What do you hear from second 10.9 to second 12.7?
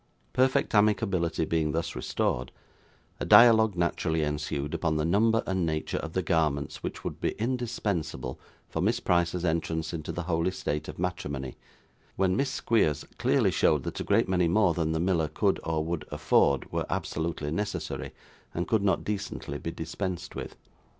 matrimony, when Miss